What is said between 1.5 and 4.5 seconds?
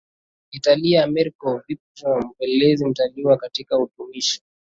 Vespucci mpelelezi Mwitalia katika utumishi